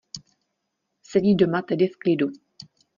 Sedí 1.01 1.35
doma 1.35 1.61
tedy 1.65 1.87
v 1.87 1.97
klidu. 1.97 2.31